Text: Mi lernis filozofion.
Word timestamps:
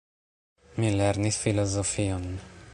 Mi 0.79 0.89
lernis 0.95 1.39
filozofion. 1.45 2.29